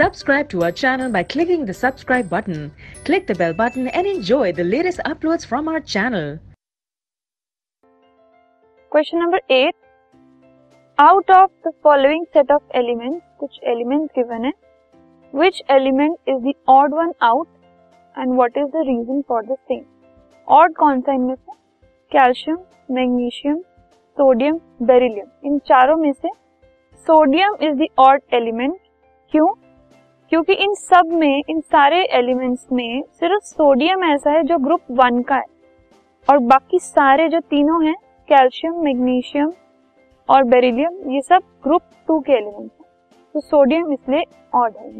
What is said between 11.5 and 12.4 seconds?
the following